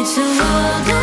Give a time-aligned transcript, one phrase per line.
[0.00, 0.99] 你是我的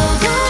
[0.00, 0.49] over